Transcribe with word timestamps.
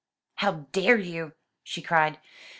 "How 0.37 0.65
dare 0.71 0.97
you?" 0.97 1.33
she 1.61 1.83
cried. 1.83 2.17